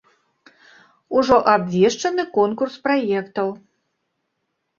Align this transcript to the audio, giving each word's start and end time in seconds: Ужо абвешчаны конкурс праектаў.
Ужо 1.19 1.37
абвешчаны 1.53 2.23
конкурс 2.39 2.73
праектаў. 2.87 3.53